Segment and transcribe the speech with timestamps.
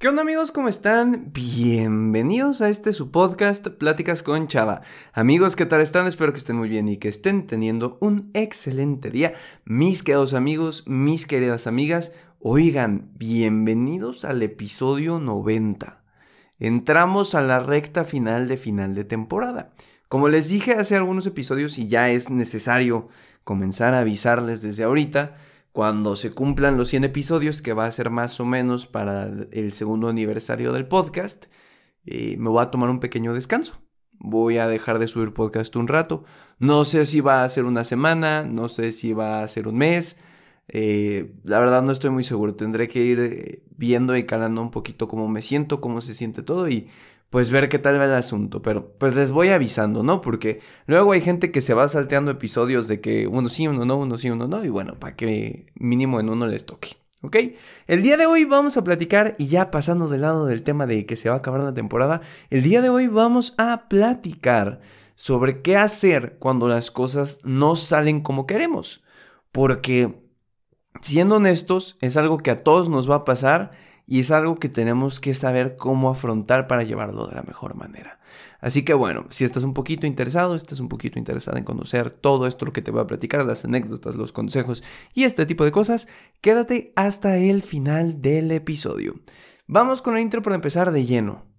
[0.00, 0.50] ¿Qué onda amigos?
[0.50, 1.30] ¿Cómo están?
[1.30, 4.80] Bienvenidos a este su podcast Pláticas con Chava.
[5.12, 6.06] Amigos, ¿qué tal están?
[6.06, 9.34] Espero que estén muy bien y que estén teniendo un excelente día.
[9.66, 16.00] Mis queridos amigos, mis queridas amigas, oigan, bienvenidos al episodio 90.
[16.58, 19.72] Entramos a la recta final de final de temporada.
[20.08, 23.10] Como les dije hace algunos episodios y ya es necesario
[23.44, 25.36] comenzar a avisarles desde ahorita,
[25.72, 29.72] cuando se cumplan los 100 episodios, que va a ser más o menos para el
[29.72, 31.46] segundo aniversario del podcast,
[32.04, 33.80] eh, me voy a tomar un pequeño descanso.
[34.18, 36.24] Voy a dejar de subir podcast un rato.
[36.58, 39.76] No sé si va a ser una semana, no sé si va a ser un
[39.76, 40.18] mes.
[40.68, 42.54] Eh, la verdad no estoy muy seguro.
[42.54, 46.42] Tendré que ir eh, viendo y calando un poquito cómo me siento, cómo se siente
[46.42, 46.88] todo y
[47.30, 48.60] pues ver qué tal va el asunto.
[48.60, 50.20] Pero pues les voy avisando, ¿no?
[50.20, 53.96] Porque luego hay gente que se va salteando episodios de que uno sí, uno no,
[53.96, 54.64] uno sí, uno no.
[54.64, 56.96] Y bueno, para que mínimo en uno les toque.
[57.22, 57.36] ¿Ok?
[57.86, 61.04] El día de hoy vamos a platicar, y ya pasando del lado del tema de
[61.04, 64.80] que se va a acabar la temporada, el día de hoy vamos a platicar
[65.16, 69.04] sobre qué hacer cuando las cosas no salen como queremos.
[69.52, 70.18] Porque,
[71.02, 73.72] siendo honestos, es algo que a todos nos va a pasar
[74.10, 78.18] y es algo que tenemos que saber cómo afrontar para llevarlo de la mejor manera.
[78.60, 82.48] Así que bueno, si estás un poquito interesado, estás un poquito interesado en conocer todo
[82.48, 84.82] esto lo que te voy a platicar, las anécdotas, los consejos
[85.14, 86.08] y este tipo de cosas,
[86.40, 89.14] quédate hasta el final del episodio.
[89.68, 91.49] Vamos con la intro para empezar de lleno.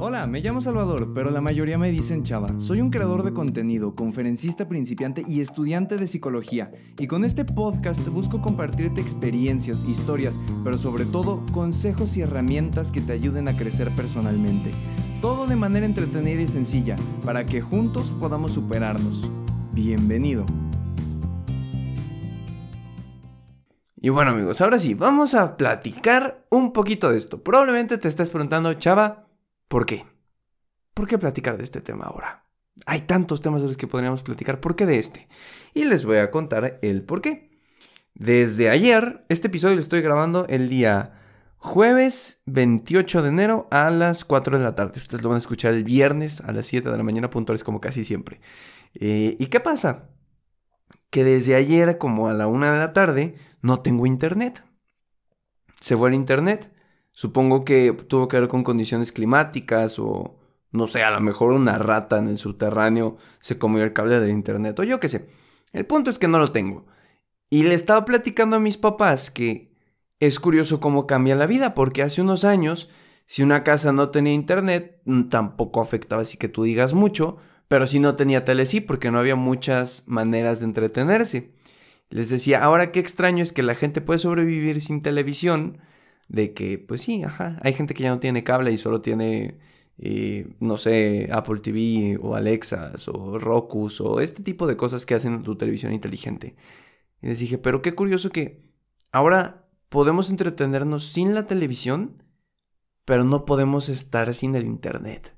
[0.00, 2.56] Hola, me llamo Salvador, pero la mayoría me dicen Chava.
[2.60, 6.70] Soy un creador de contenido, conferencista principiante y estudiante de psicología.
[7.00, 13.00] Y con este podcast busco compartirte experiencias, historias, pero sobre todo consejos y herramientas que
[13.00, 14.70] te ayuden a crecer personalmente.
[15.20, 19.28] Todo de manera entretenida y sencilla, para que juntos podamos superarnos.
[19.72, 20.46] Bienvenido.
[23.96, 27.42] Y bueno amigos, ahora sí, vamos a platicar un poquito de esto.
[27.42, 29.27] Probablemente te estés preguntando, Chava,
[29.68, 30.06] ¿Por qué?
[30.94, 32.44] ¿Por qué platicar de este tema ahora?
[32.86, 34.60] Hay tantos temas de los que podríamos platicar.
[34.60, 35.28] ¿Por qué de este?
[35.74, 37.50] Y les voy a contar el por qué.
[38.14, 41.14] Desde ayer, este episodio lo estoy grabando el día
[41.58, 44.98] jueves 28 de enero a las 4 de la tarde.
[44.98, 47.80] Ustedes lo van a escuchar el viernes a las 7 de la mañana puntuales como
[47.80, 48.40] casi siempre.
[48.94, 50.08] Eh, ¿Y qué pasa?
[51.10, 54.64] Que desde ayer como a la 1 de la tarde no tengo internet.
[55.80, 56.72] Se fue el internet
[57.18, 60.38] Supongo que tuvo que ver con condiciones climáticas o,
[60.70, 64.30] no sé, a lo mejor una rata en el subterráneo se comió el cable de
[64.30, 65.28] internet o yo qué sé.
[65.72, 66.86] El punto es que no lo tengo.
[67.50, 69.74] Y le estaba platicando a mis papás que
[70.20, 72.88] es curioso cómo cambia la vida, porque hace unos años,
[73.26, 77.88] si una casa no tenía internet, mm, tampoco afectaba así que tú digas mucho, pero
[77.88, 81.50] si no tenía tele sí, porque no había muchas maneras de entretenerse.
[82.10, 85.78] Les decía, ahora qué extraño es que la gente puede sobrevivir sin televisión,
[86.28, 89.58] de que, pues sí, ajá, hay gente que ya no tiene cable y solo tiene,
[89.98, 95.14] eh, no sé, Apple TV o Alexas o Roku o este tipo de cosas que
[95.14, 96.56] hacen tu televisión inteligente.
[97.22, 98.62] Y les dije, pero qué curioso que
[99.12, 102.22] ahora podemos entretenernos sin la televisión,
[103.04, 105.37] pero no podemos estar sin el internet.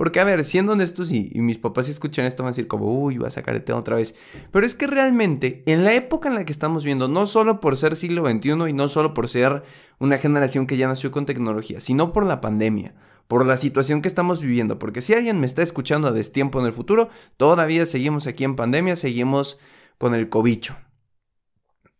[0.00, 2.66] Porque, a ver, siendo honestos, y, y mis papás si escuchan esto van a decir
[2.66, 4.14] como, uy, va a sacar el tema otra vez.
[4.50, 7.76] Pero es que realmente, en la época en la que estamos viendo, no solo por
[7.76, 9.62] ser siglo XXI y no solo por ser
[9.98, 12.94] una generación que ya nació con tecnología, sino por la pandemia,
[13.28, 14.78] por la situación que estamos viviendo.
[14.78, 18.56] Porque si alguien me está escuchando a destiempo en el futuro, todavía seguimos aquí en
[18.56, 19.58] pandemia, seguimos
[19.98, 20.78] con el cobicho.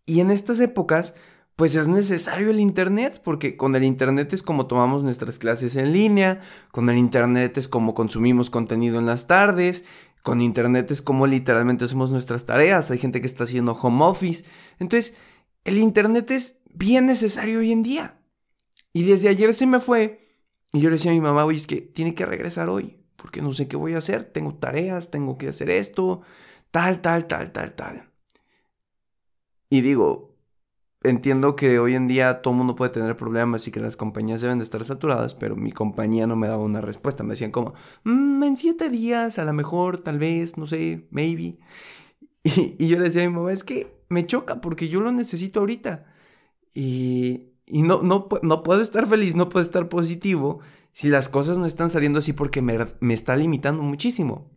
[0.06, 1.17] Y en estas épocas,
[1.56, 5.93] pues es necesario el Internet, porque con el Internet es como tomamos nuestras clases en
[5.93, 6.41] línea,
[6.71, 9.84] con el Internet es como consumimos contenido en las tardes,
[10.22, 14.44] con Internet es como literalmente hacemos nuestras tareas, hay gente que está haciendo home office.
[14.78, 15.16] Entonces,
[15.65, 18.19] el Internet es bien necesario hoy en día.
[18.93, 20.28] Y desde ayer se me fue,
[20.72, 23.43] y yo le decía a mi mamá, oye, es que tiene que regresar hoy, porque
[23.43, 26.22] no sé qué voy a hacer, tengo tareas, tengo que hacer esto,
[26.71, 28.11] tal, tal, tal, tal, tal.
[29.69, 30.29] Y digo,
[31.03, 34.41] entiendo que hoy en día todo el mundo puede tener problemas y que las compañías
[34.41, 37.23] deben de estar saturadas, pero mi compañía no me daba una respuesta.
[37.25, 37.75] Me decían como,
[38.05, 41.58] mm, en siete días, a lo mejor, tal vez, no sé, maybe.
[42.79, 45.61] Y, yo le decía a mi mamá, es que me choca porque yo lo necesito
[45.61, 46.06] ahorita.
[46.75, 50.61] Y, y no, no, no puedo estar feliz, no puedo estar positivo
[50.93, 54.50] si las cosas no están saliendo así porque me, me está limitando muchísimo.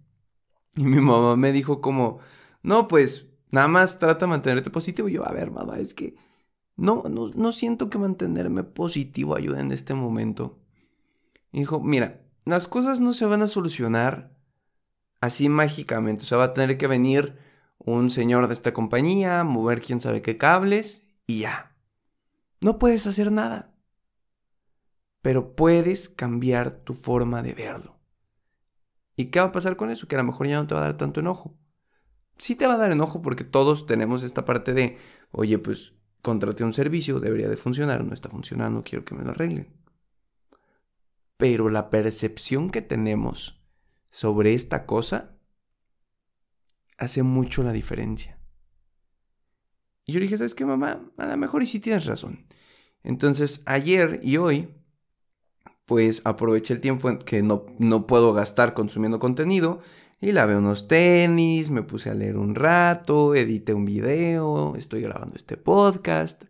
[0.75, 2.19] Y mi mamá me dijo como,
[2.63, 5.09] no, pues nada más trata de mantenerte positivo.
[5.09, 6.15] Y yo, a ver, mamá, es que
[6.75, 10.59] no, no, siento que mantenerme positivo ayude en este momento.
[11.51, 14.35] dijo, mira, las cosas no se van a solucionar
[15.21, 16.23] así mágicamente.
[16.23, 17.37] O sea, va a tener que venir
[17.79, 21.75] un señor de esta compañía, mover quién sabe qué cables y ya.
[22.61, 23.69] No puedes hacer nada.
[25.21, 27.97] pero puedes cambiar tu forma de verlo.
[29.15, 30.07] ¿Y qué va a pasar con eso?
[30.07, 31.55] Que a lo mejor ya no te va a dar tanto enojo.
[32.37, 34.97] Sí te va a dar enojo porque todos tenemos esta parte de,
[35.31, 35.93] oye, pues
[36.23, 39.67] contraté un servicio, debería de funcionar, no está funcionando, quiero que me lo arreglen.
[41.37, 43.61] Pero la percepción que tenemos
[44.09, 45.37] sobre esta cosa
[46.97, 48.39] hace mucho la diferencia.
[50.05, 51.11] Y yo dije, ¿sabes qué, mamá?
[51.17, 52.47] A lo mejor y sí tienes razón.
[53.03, 54.69] Entonces, ayer y hoy
[55.85, 59.81] pues aproveché el tiempo que no, no puedo gastar consumiendo contenido
[60.23, 65.35] y lavé unos tenis, me puse a leer un rato, edité un video, estoy grabando
[65.35, 66.45] este podcast.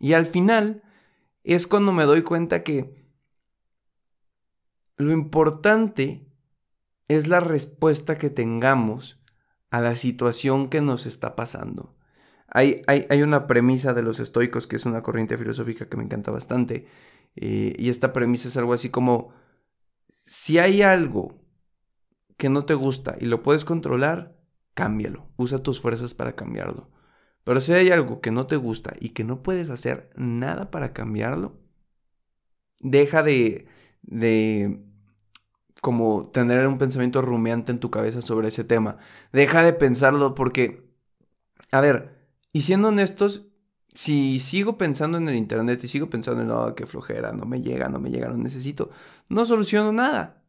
[0.00, 0.82] Y al final
[1.44, 3.06] es cuando me doy cuenta que
[4.96, 6.26] lo importante
[7.06, 9.22] es la respuesta que tengamos
[9.70, 11.96] a la situación que nos está pasando.
[12.48, 16.02] Hay, hay, hay, una premisa de los estoicos, que es una corriente filosófica que me
[16.02, 16.88] encanta bastante,
[17.36, 19.32] eh, y esta premisa es algo así como,
[20.24, 21.45] si hay algo
[22.36, 24.36] que no te gusta y lo puedes controlar,
[24.74, 26.90] cámbialo, usa tus fuerzas para cambiarlo.
[27.44, 30.92] Pero si hay algo que no te gusta y que no puedes hacer nada para
[30.92, 31.58] cambiarlo,
[32.80, 33.68] deja de,
[34.02, 34.82] de
[35.80, 38.98] como tener un pensamiento rumiante en tu cabeza sobre ese tema.
[39.32, 40.90] Deja de pensarlo porque,
[41.70, 42.16] a ver,
[42.52, 43.46] y siendo honestos,
[43.94, 47.62] si sigo pensando en el internet y sigo pensando en, no, qué flojera, no me
[47.62, 48.90] llega, no me llega, no necesito,
[49.28, 50.42] no soluciono nada.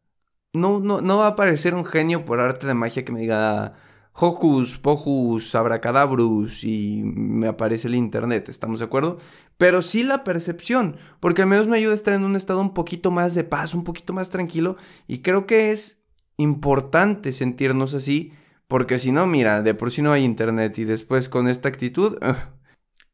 [0.58, 3.74] No, no, no va a aparecer un genio por arte de magia que me diga
[4.12, 9.18] Hocus, Pocus, Abracadabrus y me aparece el internet, ¿estamos de acuerdo?
[9.56, 12.74] Pero sí la percepción, porque al menos me ayuda a estar en un estado un
[12.74, 14.76] poquito más de paz, un poquito más tranquilo
[15.06, 16.02] y creo que es
[16.36, 18.32] importante sentirnos así,
[18.66, 22.18] porque si no, mira, de por sí no hay internet y después con esta actitud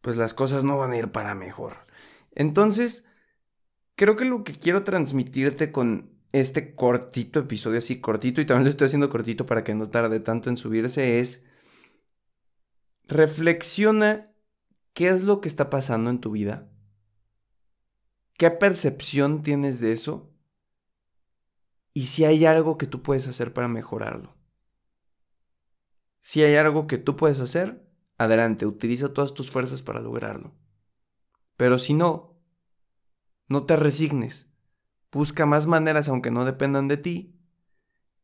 [0.01, 1.87] pues las cosas no van a ir para mejor.
[2.35, 3.05] Entonces,
[3.97, 8.71] creo que lo que quiero transmitirte con este cortito episodio, así cortito, y también lo
[8.71, 11.45] estoy haciendo cortito para que no tarde tanto en subirse, es
[13.05, 14.33] reflexiona
[14.95, 16.69] qué es lo que está pasando en tu vida,
[18.37, 20.35] qué percepción tienes de eso
[21.93, 24.35] y si hay algo que tú puedes hacer para mejorarlo.
[26.21, 27.87] Si hay algo que tú puedes hacer,
[28.19, 30.53] adelante, utiliza todas tus fuerzas para lograrlo.
[31.57, 32.41] Pero si no,
[33.47, 34.54] no te resignes.
[35.15, 37.39] Busca más maneras aunque no dependan de ti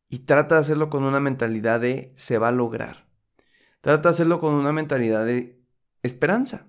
[0.09, 3.07] y trata de hacerlo con una mentalidad de se va a lograr.
[3.79, 5.63] Trata de hacerlo con una mentalidad de
[6.03, 6.67] esperanza.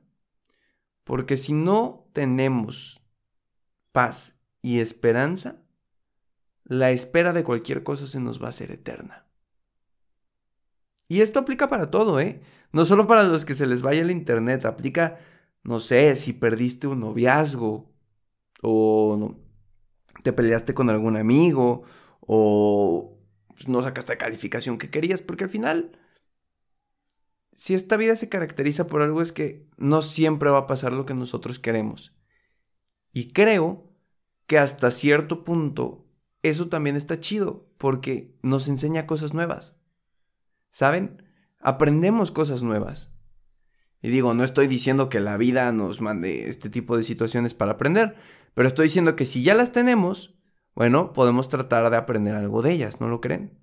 [1.03, 3.03] Porque si no tenemos
[3.91, 5.57] paz y esperanza,
[6.63, 9.27] la espera de cualquier cosa se nos va a hacer eterna.
[11.09, 12.41] Y esto aplica para todo, ¿eh?
[12.71, 15.19] No solo para los que se les vaya el internet, aplica,
[15.65, 17.91] no sé, si perdiste un noviazgo
[18.63, 19.37] o
[20.23, 21.83] te peleaste con algún amigo
[22.21, 23.19] o
[23.49, 25.99] pues, no sacaste la calificación que querías, porque al final,
[27.53, 31.07] si esta vida se caracteriza por algo es que no siempre va a pasar lo
[31.07, 32.15] que nosotros queremos.
[33.13, 33.93] Y creo
[34.47, 36.07] que hasta cierto punto
[36.43, 39.81] eso también está chido, porque nos enseña cosas nuevas.
[40.71, 41.23] ¿Saben?
[41.61, 43.12] Aprendemos cosas nuevas.
[44.03, 47.73] Y digo, no estoy diciendo que la vida nos mande este tipo de situaciones para
[47.73, 48.17] aprender,
[48.53, 50.35] pero estoy diciendo que si ya las tenemos,
[50.75, 53.59] bueno, podemos tratar de aprender algo de ellas, ¿no lo creen?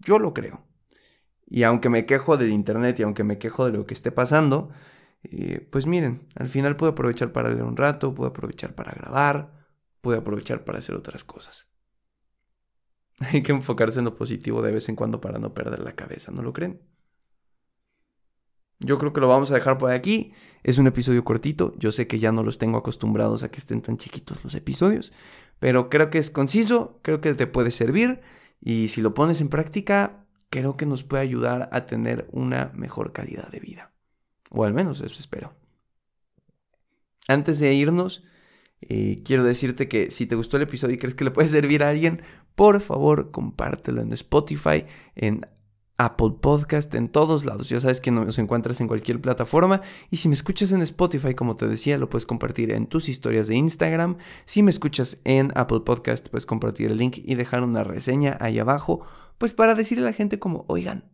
[0.00, 0.66] Yo lo creo.
[1.46, 4.70] Y aunque me quejo del internet y aunque me quejo de lo que esté pasando,
[5.22, 9.68] eh, pues miren, al final puedo aprovechar para leer un rato, puedo aprovechar para grabar,
[10.00, 11.70] puedo aprovechar para hacer otras cosas.
[13.20, 16.32] Hay que enfocarse en lo positivo de vez en cuando para no perder la cabeza,
[16.32, 16.80] ¿no lo creen?
[18.86, 20.32] Yo creo que lo vamos a dejar por aquí.
[20.62, 21.74] Es un episodio cortito.
[21.76, 25.12] Yo sé que ya no los tengo acostumbrados a que estén tan chiquitos los episodios.
[25.58, 28.20] Pero creo que es conciso, creo que te puede servir.
[28.60, 33.12] Y si lo pones en práctica, creo que nos puede ayudar a tener una mejor
[33.12, 33.92] calidad de vida.
[34.50, 35.52] O al menos eso espero.
[37.26, 38.22] Antes de irnos,
[38.82, 41.82] eh, quiero decirte que si te gustó el episodio y crees que le puede servir
[41.82, 42.22] a alguien,
[42.54, 44.84] por favor compártelo en Spotify,
[45.16, 45.44] en
[45.98, 47.68] Apple Podcast, en todos lados.
[47.68, 49.80] Ya sabes que nos encuentras en cualquier plataforma.
[50.10, 53.46] Y si me escuchas en Spotify, como te decía, lo puedes compartir en tus historias
[53.46, 54.16] de Instagram.
[54.44, 58.58] Si me escuchas en Apple Podcast, puedes compartir el link y dejar una reseña ahí
[58.58, 59.06] abajo.
[59.38, 61.04] Pues para decirle a la gente como, oigan,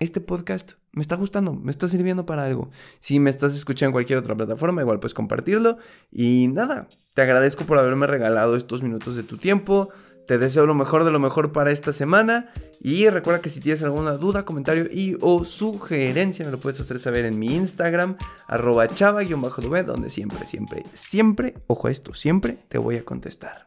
[0.00, 2.70] este podcast me está gustando, me está sirviendo para algo.
[3.00, 5.78] Si me estás escuchando en cualquier otra plataforma, igual puedes compartirlo.
[6.10, 9.90] Y nada, te agradezco por haberme regalado estos minutos de tu tiempo.
[10.28, 12.50] Te deseo lo mejor de lo mejor para esta semana.
[12.80, 16.98] Y recuerda que si tienes alguna duda, comentario y o sugerencia, me lo puedes hacer
[16.98, 18.16] saber en mi Instagram,
[18.46, 23.64] arroba chava donde siempre, siempre, siempre, ojo a esto, siempre te voy a contestar.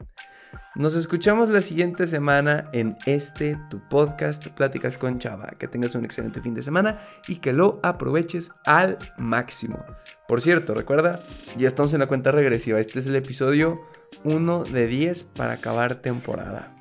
[0.76, 5.48] Nos escuchamos la siguiente semana en este tu podcast Pláticas con Chava.
[5.58, 9.84] Que tengas un excelente fin de semana y que lo aproveches al máximo.
[10.28, 11.20] Por cierto, recuerda,
[11.58, 12.80] ya estamos en la cuenta regresiva.
[12.80, 13.82] Este es el episodio
[14.24, 16.72] 1 de 10 para acabar temporada.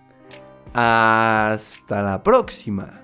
[0.73, 3.01] Hasta la próxima.